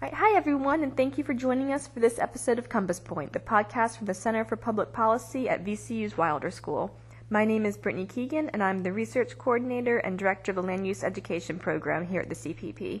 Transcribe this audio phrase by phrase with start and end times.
[0.00, 3.32] Right, hi, everyone, and thank you for joining us for this episode of Compass Point,
[3.32, 6.96] the podcast from the Center for Public Policy at VCU's Wilder School.
[7.30, 10.86] My name is Brittany Keegan, and I'm the Research Coordinator and Director of the Land
[10.86, 13.00] Use Education Program here at the CPP.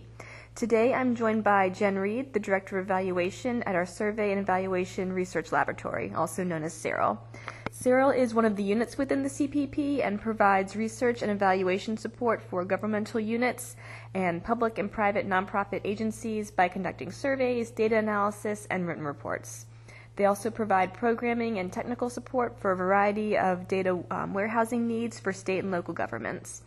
[0.56, 5.12] Today, I'm joined by Jenn Reid, the Director of Evaluation at our Survey and Evaluation
[5.12, 7.16] Research Laboratory, also known as SERL.
[7.80, 12.42] SERL is one of the units within the CPP and provides research and evaluation support
[12.42, 13.76] for governmental units
[14.14, 19.66] and public and private nonprofit agencies by conducting surveys, data analysis, and written reports.
[20.16, 25.20] They also provide programming and technical support for a variety of data um, warehousing needs
[25.20, 26.62] for state and local governments.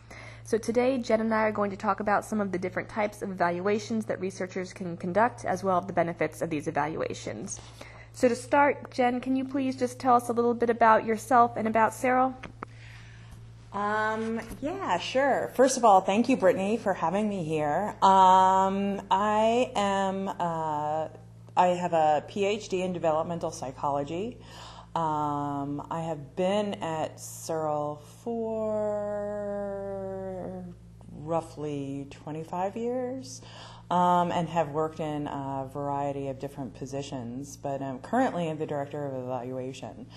[0.45, 3.21] So today, Jenn and I are going to talk about some of the different types
[3.21, 7.59] of evaluations that researchers can conduct, as well as the benefits of these evaluations.
[8.13, 11.53] So to start, Jenn, can you please just tell us a little bit about yourself
[11.55, 12.35] and about SERL?
[13.73, 15.51] Um, yeah, sure.
[15.55, 17.95] First of all, thank you, Brittany, for having me here.
[18.01, 21.07] Um, I am, uh,
[21.55, 24.37] I have a PhD in developmental psychology.
[24.93, 29.31] Um, I have been at SERL for
[31.13, 33.41] roughly 25 years
[33.91, 39.05] um, and have worked in a variety of different positions, but I'm currently the director
[39.05, 40.07] of evaluation.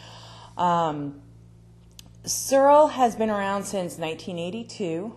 [0.56, 1.20] Um,
[2.25, 5.17] SERL has been around since 1982.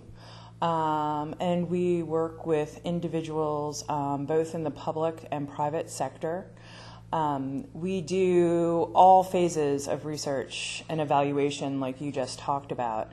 [0.60, 6.48] Um, and we work with individuals um, both in the public and private sector.
[7.14, 13.12] Um, we do all phases of research and evaluation, like you just talked about.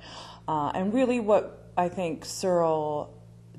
[0.48, 3.10] Uh, and really, what I think SERL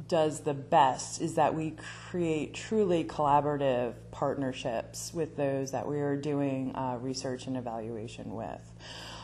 [0.07, 1.75] does the best is that we
[2.09, 8.73] create truly collaborative partnerships with those that we are doing uh, research and evaluation with.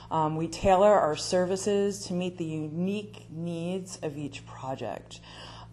[0.10, 5.20] Um, we tailor our services to meet the unique needs of each project.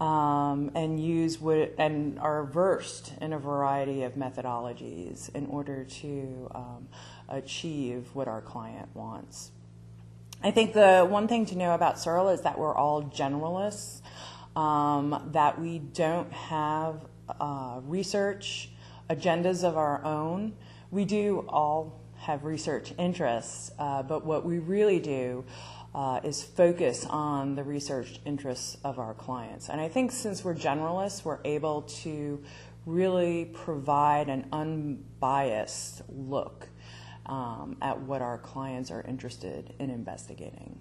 [0.01, 6.49] Um, and use what and are versed in a variety of methodologies in order to
[6.55, 6.89] um,
[7.29, 9.51] achieve what our client wants.
[10.41, 14.03] I think the one thing to know about SERL is that we're all generalists
[14.59, 17.07] um, that we don't have
[17.41, 18.71] uh, research
[19.09, 20.53] agendas of our own.
[20.91, 25.45] We do all have research interests, uh, but what we really do
[25.95, 29.69] uh, is focus on the research interests of our clients.
[29.69, 32.43] And I think since we're generalists, we're able to
[32.85, 36.69] really provide an unbiased look
[37.27, 40.81] um, at what our clients are interested in investigating.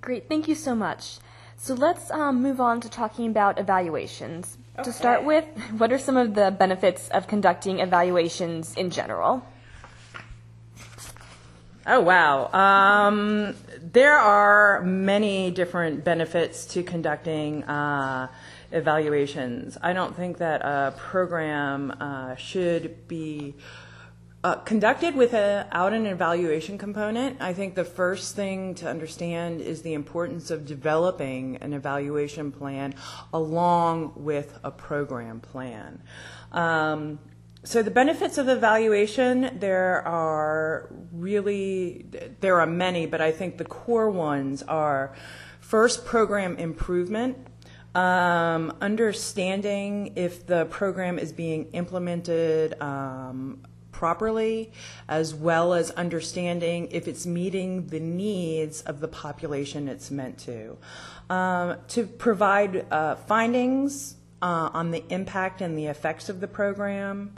[0.00, 1.18] Great, thank you so much.
[1.56, 4.58] So let's um, move on to talking about evaluations.
[4.78, 4.84] Okay.
[4.84, 5.44] To start with,
[5.78, 9.44] what are some of the benefits of conducting evaluations in general?
[11.84, 12.46] Oh, wow.
[12.52, 18.28] Um, there are many different benefits to conducting uh,
[18.70, 19.76] evaluations.
[19.82, 23.54] I don't think that a program uh, should be
[24.44, 29.94] uh, conducted without an evaluation component, I think the first thing to understand is the
[29.94, 32.94] importance of developing an evaluation plan
[33.32, 36.02] along with a program plan.
[36.50, 37.20] Um,
[37.64, 42.06] so the benefits of evaluation, there are really,
[42.40, 45.14] there are many, but I think the core ones are
[45.60, 47.38] first program improvement,
[47.94, 54.72] um, understanding if the program is being implemented um, properly,
[55.08, 60.76] as well as understanding if it's meeting the needs of the population it's meant to.
[61.30, 67.36] Um, to provide uh, findings uh, on the impact and the effects of the program,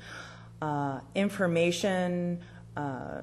[0.62, 2.40] uh, information
[2.76, 3.22] uh,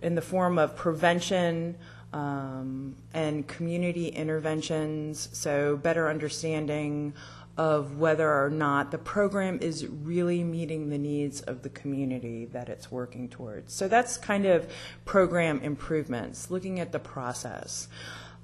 [0.00, 1.76] in the form of prevention.
[2.14, 7.14] Um, and community interventions, so better understanding
[7.56, 12.68] of whether or not the program is really meeting the needs of the community that
[12.68, 13.74] it's working towards.
[13.74, 14.72] So that's kind of
[15.04, 17.88] program improvements, looking at the process.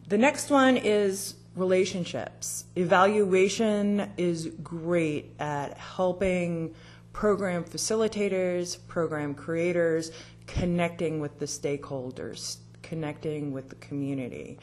[0.08, 2.64] The next one is relationships.
[2.76, 6.74] Evaluation is great at helping
[7.12, 10.12] program facilitators, program creators,
[10.46, 14.58] connecting with the stakeholders, connecting with the community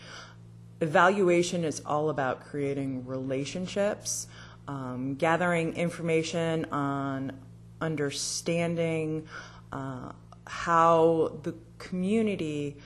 [0.82, 4.28] evaluation is all about creating relationships,
[4.68, 7.32] um, gathering information on
[7.82, 9.28] understanding
[9.72, 10.12] uh,
[10.48, 12.78] how the community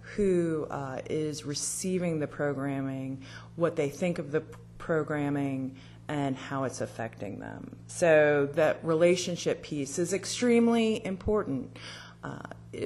[0.00, 3.22] who uh, is receiving the programming,
[3.56, 4.42] what they think of the
[4.78, 5.74] programming,
[6.08, 7.76] and how it's affecting them.
[7.86, 11.78] So that relationship piece is extremely important.
[12.24, 12.38] Uh,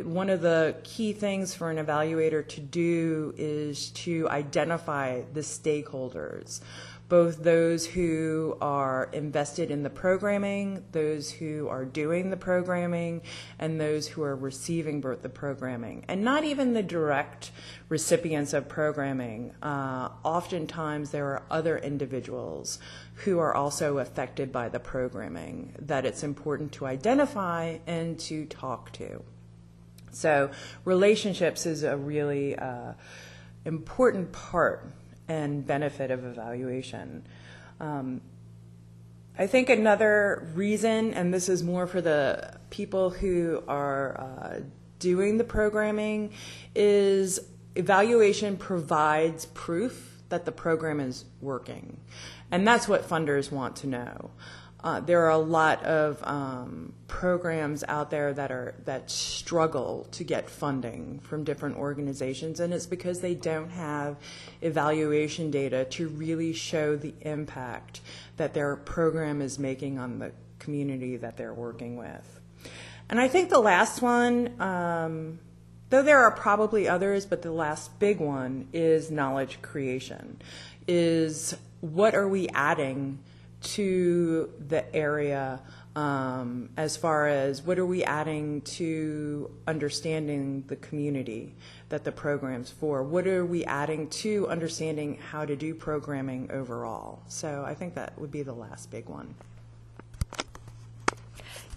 [0.03, 6.61] one of the key things for an evaluator to do is to identify the stakeholders,
[7.09, 13.23] both those who are invested in the programming, those who are doing the programming,
[13.59, 16.05] and those who are receiving the programming.
[16.09, 17.53] And not even the direct
[17.89, 19.53] recipients of programming.
[19.63, 22.81] Uh, oftentimes, there are other individuals
[23.25, 28.91] who are also affected by the programming that it's important to identify and to talk
[28.93, 29.23] to.
[30.11, 30.51] So,
[30.85, 32.95] relationships is a really uh,
[33.65, 34.91] important part
[35.29, 37.27] and benefit of evaluation.
[37.81, 38.21] Um,
[39.39, 44.61] I think another reason, and this is more for the people who are uh,
[44.99, 46.33] doing the programming,
[46.75, 47.41] is
[47.75, 51.99] evaluation provides proof that the program is working.
[52.51, 54.31] And that's what funders want to know.
[54.87, 60.23] Uh, there are a lot of um, programs out there that are that struggle to
[60.23, 64.17] get funding from different organizations, and it's because they don't have
[64.63, 68.01] evaluation data to really show the impact
[68.37, 70.31] that their program is making on the
[70.61, 72.39] community that they're working with.
[73.11, 75.41] And I think the last one, um,
[75.91, 80.41] though there are probably others, but the last big one is knowledge creation.
[80.87, 83.19] Is what are we adding?
[83.67, 85.61] To the area
[85.97, 91.55] um, as far as what are we adding to understanding the community
[91.89, 93.03] that the program's for?
[93.03, 97.23] What are we adding to understanding how to do programming overall?
[97.29, 99.35] So I think that would be the last big one.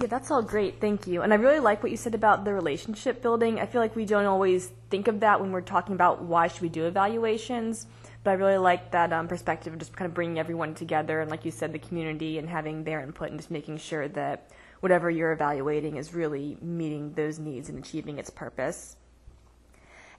[0.02, 0.80] Yeah, that's all great.
[0.80, 1.22] Thank you.
[1.22, 3.60] And I really like what you said about the relationship building.
[3.60, 6.62] I feel like we don't always think of that when we're talking about why should
[6.62, 7.86] we do evaluations.
[8.24, 11.32] But I really like that um, perspective of just kind of bringing everyone together and,
[11.32, 14.52] like you said, the community and having their input and just making sure that
[14.82, 18.98] whatever you're evaluating is really meeting those needs and achieving its purpose.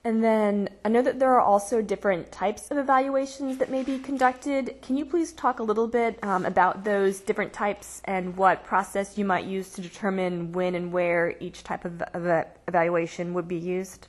[0.03, 3.99] And then I know that there are also different types of evaluations that may be
[3.99, 4.81] conducted.
[4.81, 9.19] Can you please talk a little bit um, about those different types and what process
[9.19, 13.59] you might use to determine when and where each type of, of evaluation would be
[13.59, 14.09] used?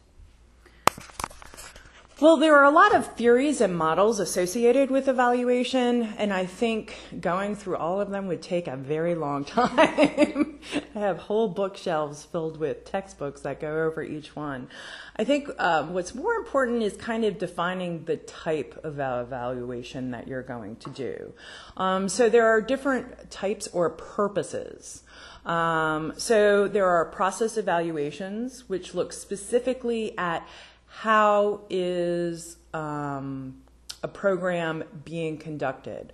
[2.22, 6.96] Well, there are a lot of theories and models associated with evaluation, and I think
[7.20, 10.60] going through all of them would take a very long time.
[10.94, 14.68] I have whole bookshelves filled with textbooks that go over each one.
[15.16, 20.28] I think um, what's more important is kind of defining the type of evaluation that
[20.28, 21.34] you're going to do.
[21.76, 25.02] Um, so there are different types or purposes.
[25.44, 30.48] Um, so there are process evaluations, which look specifically at
[30.94, 33.62] how is um,
[34.04, 36.12] a program being conducted?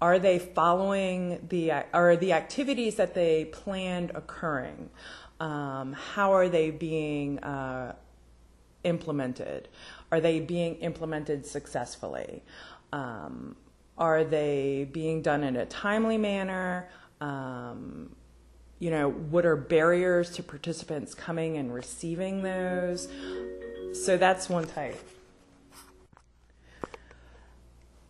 [0.00, 4.88] Are they following the are the activities that they planned occurring?
[5.40, 7.96] Um, how are they being uh,
[8.84, 9.68] implemented?
[10.12, 12.44] Are they being implemented successfully?
[12.92, 13.56] Um,
[13.98, 16.88] are they being done in a timely manner?
[17.20, 18.14] Um,
[18.78, 23.08] you know, what are barriers to participants coming and receiving those?
[23.92, 24.98] So that's one type.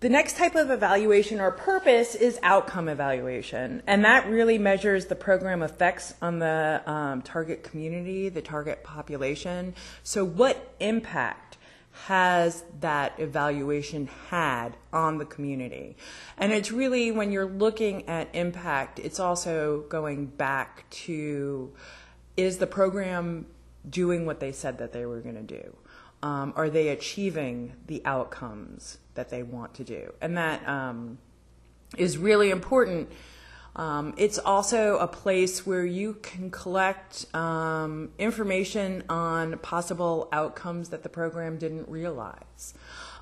[0.00, 5.14] The next type of evaluation or purpose is outcome evaluation, and that really measures the
[5.14, 9.74] program effects on the um, target community, the target population.
[10.02, 11.58] So, what impact
[12.06, 15.98] has that evaluation had on the community?
[16.38, 21.72] And it's really when you're looking at impact, it's also going back to
[22.38, 23.44] is the program
[23.88, 25.76] doing what they said that they were going to do?
[26.22, 30.12] Um, are they achieving the outcomes that they want to do?
[30.20, 31.18] And that um,
[31.96, 33.10] is really important.
[33.76, 41.02] Um, it's also a place where you can collect um, information on possible outcomes that
[41.02, 42.75] the program didn't realize.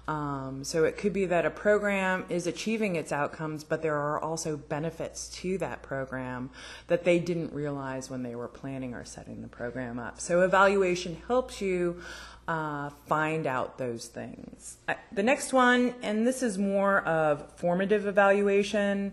[0.08, 4.18] Um, so it could be that a program is achieving its outcomes, but there are
[4.18, 6.48] also benefits to that program
[6.86, 10.18] that they didn't realize when they were planning or setting the program up.
[10.18, 12.00] So evaluation helps you
[12.48, 14.78] uh, find out those things.
[14.88, 19.12] I, the next one, and this is more of formative evaluation,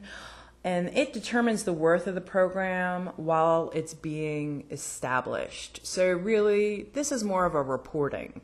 [0.63, 5.85] and it determines the worth of the program while it's being established.
[5.85, 8.39] So really, this is more of a reporting.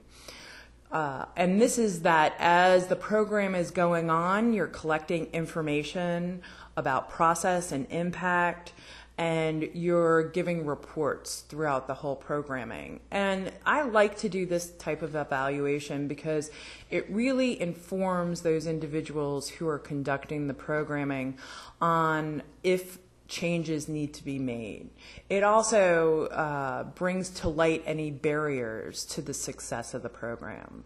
[0.92, 6.42] Uh, and this is that as the program is going on, you're collecting information
[6.76, 8.74] about process and impact,
[9.18, 13.00] and you're giving reports throughout the whole programming.
[13.12, 16.50] And I like to do this type of evaluation because
[16.90, 21.38] it really informs those individuals who are conducting the programming
[21.80, 22.98] on if
[23.32, 24.90] changes need to be made.
[25.30, 30.84] It also uh, brings to light any barriers to the success of the program.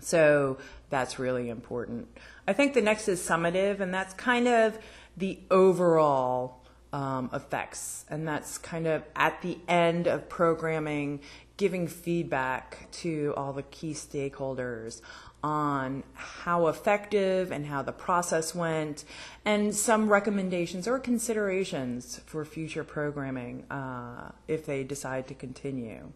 [0.00, 0.58] So
[0.90, 2.08] that's really important.
[2.46, 4.78] I think the next is summative, and that's kind of
[5.16, 8.04] the overall um, effects.
[8.08, 11.20] And that's kind of at the end of programming,
[11.56, 15.02] giving feedback to all the key stakeholders
[15.42, 19.04] on how effective and how the process went,
[19.44, 26.12] and some recommendations or considerations for future programming uh, if they decide to continue.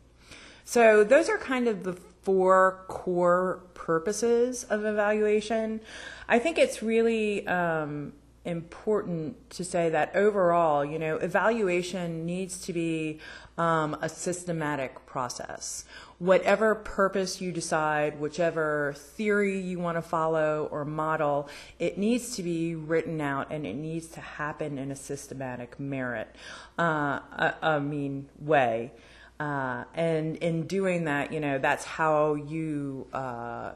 [0.65, 5.81] So, those are kind of the four core purposes of evaluation.
[6.29, 8.15] I think it's really um,
[8.45, 13.19] important to say that overall, you know, evaluation needs to be
[13.57, 15.85] um, a systematic process.
[16.19, 21.49] Whatever purpose you decide, whichever theory you want to follow or model,
[21.79, 26.35] it needs to be written out and it needs to happen in a systematic merit,
[26.79, 28.93] uh, I, I mean, way.
[29.41, 33.73] Uh, and in doing that, you know, that's how you, uh,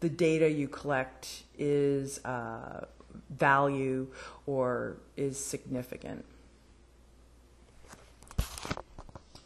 [0.00, 2.84] the data you collect is uh,
[3.30, 4.08] value
[4.46, 6.24] or is significant.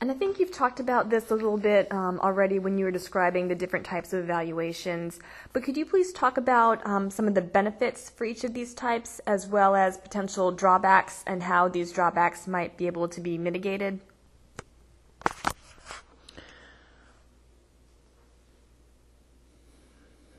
[0.00, 2.92] And I think you've talked about this a little bit um, already when you were
[2.92, 5.18] describing the different types of evaluations.
[5.52, 8.75] But could you please talk about um, some of the benefits for each of these
[8.75, 13.37] types, as well as potential drawbacks and how these drawbacks might be able to be
[13.38, 13.98] mitigated?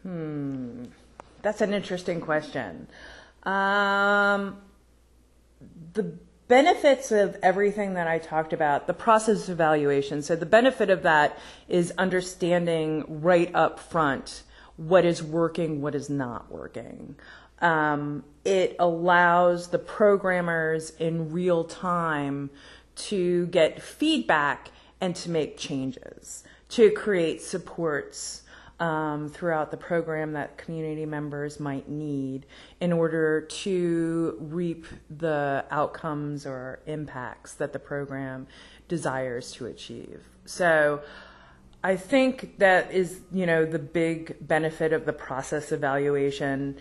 [0.04, 0.86] Hmm,
[1.42, 2.88] that's an interesting question.
[3.44, 4.58] Um,
[5.94, 6.18] the
[6.48, 10.22] benefits of everything that I talked about, the process of evaluation.
[10.22, 14.44] So the benefit of that is understanding right up front
[14.76, 17.16] what is working, what is not working.
[17.62, 22.50] Um, it allows the programmers in real time
[22.96, 28.44] to get feedback and to make changes, to create supports
[28.80, 32.46] um, throughout the program that community members might need
[32.80, 38.48] in order to reap the outcomes or impacts that the program
[38.88, 40.24] desires to achieve.
[40.46, 41.02] So
[41.84, 46.78] I think that is, you know, the big benefit of the process evaluation.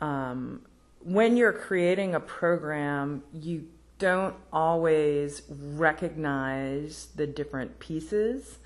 [0.00, 0.62] Um,
[1.02, 3.66] when you're creating a program, you
[3.98, 8.58] don't always recognize the different pieces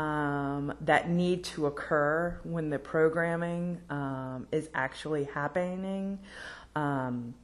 [0.00, 6.18] um, that need to occur when the programming um, is actually happening.
[6.74, 7.34] Um,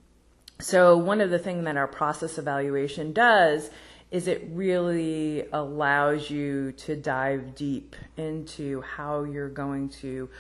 [0.59, 3.69] so, one of the things that our process evaluation does
[4.11, 10.31] is it really allows you to dive deep into how you're going to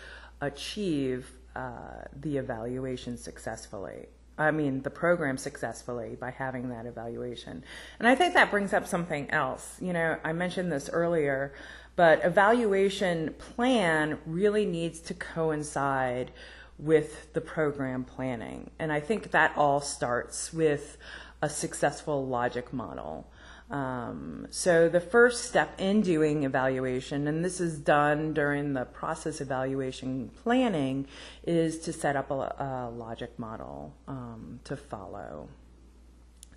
[0.40, 4.06] achieve uh, the evaluation successfully.
[4.38, 7.64] I mean, the program successfully by having that evaluation.
[7.98, 9.76] And I think that brings up something else.
[9.80, 11.52] You know, I mentioned this earlier
[11.96, 16.30] but evaluation plan really needs to coincide
[16.78, 18.70] with the program planning.
[18.78, 20.98] And I think that all starts with
[21.40, 23.30] a successful logic model.
[23.70, 29.40] Um, so the first step in doing evaluation, and this is done during the process
[29.40, 31.08] evaluation planning,
[31.44, 35.48] is to set up a, a logic model um, to follow.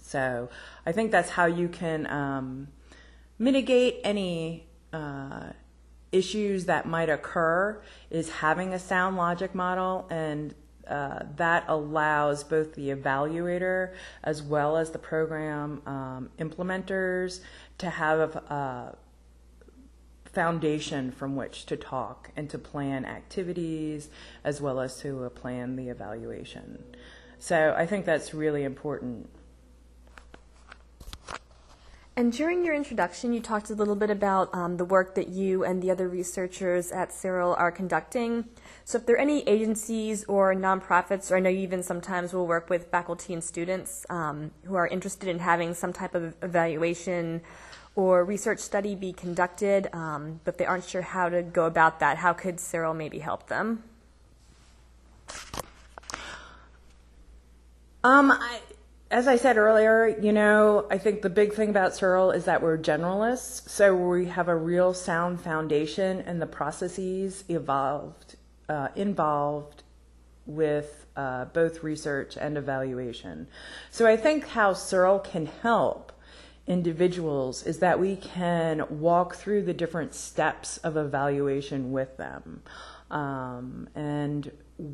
[0.01, 0.49] So
[0.85, 2.67] I think that's how you can um,
[3.39, 5.51] mitigate any uh,
[6.11, 10.55] issues that might occur is having a sound logic model and
[10.87, 13.93] uh, that allows both the evaluator
[14.23, 17.41] as well as the program um, implementers
[17.77, 18.97] to have a
[20.25, 24.09] foundation from which to talk and to plan activities
[24.43, 26.83] as well as to uh, plan the evaluation.
[27.39, 29.29] So I think that's really important.
[32.19, 35.63] And during your introduction, you talked a little bit about um, the work that you
[35.63, 38.43] and the other researchers at SERL are conducting.
[38.83, 42.45] So, if there are any agencies or nonprofits, or I know you even sometimes will
[42.45, 47.39] work with faculty and students um, who are interested in having some type of evaluation
[47.95, 52.17] or research study be conducted, um, but they aren't sure how to go about that,
[52.17, 53.81] how could SERL maybe help them?
[58.03, 58.59] Um, I,
[59.11, 62.61] as I said earlier, you know, I think the big thing about SERL is that
[62.61, 63.67] we're generalists.
[63.67, 68.35] So we have a real sound foundation and the processes evolved,
[68.67, 69.83] uh, involved
[70.45, 73.47] with uh, both research and evaluation.
[73.89, 76.11] So I think how SERL can help
[76.67, 82.61] individuals is that we can walk through the different steps of evaluation with them.
[83.09, 84.51] Um, and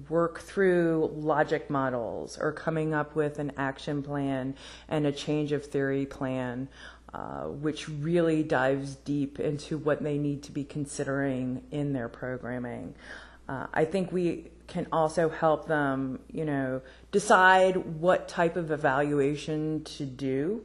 [0.09, 4.55] work through logic models or coming up with an action plan
[4.89, 6.67] and a change of theory plan,
[7.13, 12.95] uh, which really dives deep into what they need to be considering in their programming.
[13.47, 19.83] Uh, I think we can also help them, you know, decide what type of evaluation
[19.83, 20.63] to do.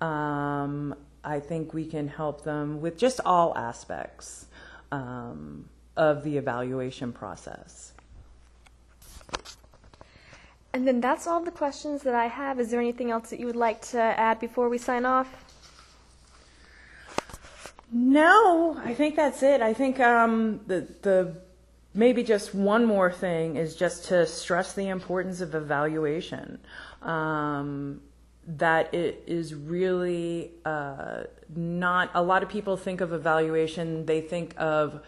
[0.00, 4.46] Um, I think we can help them with just all aspects
[4.92, 7.92] um, of the evaluation process.
[10.76, 12.60] And then that's all the questions that I have.
[12.60, 15.26] Is there anything else that you would like to add before we sign off?
[17.90, 19.62] No, I think that's it.
[19.62, 21.34] I think um, the the
[21.94, 26.58] maybe just one more thing is just to stress the importance of evaluation.
[27.00, 28.02] Um,
[28.46, 31.22] that it is really uh,
[31.54, 32.10] not.
[32.12, 34.04] A lot of people think of evaluation.
[34.04, 35.00] They think of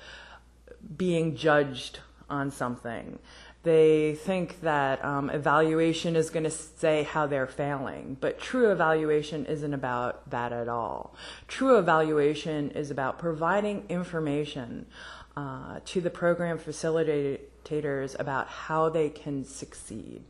[0.97, 3.19] being judged on something.
[3.65, 9.45] They think that um, evaluation is going to say how they're failing, but true evaluation
[9.47, 11.15] isn't about that at all.
[11.49, 14.87] True evaluation is about providing information
[15.37, 20.23] uh, to the program facilitators about how they can succeed.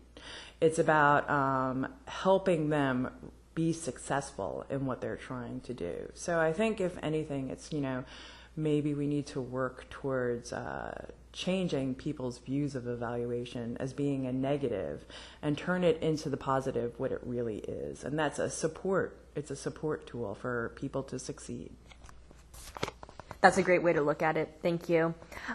[0.61, 3.11] It's about um, helping them
[3.55, 6.11] be successful in what they're trying to do.
[6.15, 8.05] So I think, if anything, it's, you know,
[8.57, 14.33] maybe we need to work towards uh, changing people's views of evaluation as being a
[14.33, 15.05] negative
[15.43, 19.51] and turn it into the positive what it really is and that's a support it's
[19.51, 21.71] a support tool for people to succeed
[23.41, 24.59] that's a great way to look at it.
[24.63, 25.15] Thank you.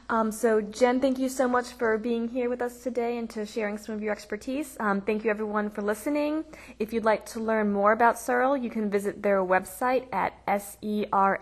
[0.10, 3.46] Um, so, Jenn, thank you so much for being here with us today and to
[3.46, 4.78] sharing some of your expertise.
[4.80, 6.46] Um, thank you, everyone, for listening.
[6.80, 11.34] If you'd like to learn more about SERL, you can visit their website at serl.vcu.edu.